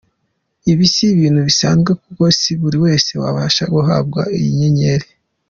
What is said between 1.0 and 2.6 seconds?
ibintu bisanzwe kuko si